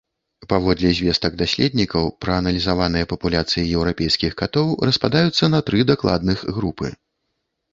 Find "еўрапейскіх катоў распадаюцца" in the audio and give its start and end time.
3.81-5.51